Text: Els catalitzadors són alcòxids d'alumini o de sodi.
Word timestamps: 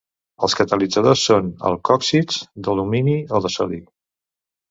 Els 0.45 0.53
catalitzadors 0.59 1.25
són 1.31 1.51
alcòxids 1.71 2.39
d'alumini 2.67 3.17
o 3.39 3.45
de 3.47 3.55
sodi. 3.59 3.81